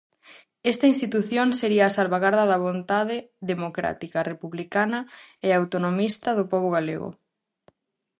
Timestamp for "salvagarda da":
1.97-2.57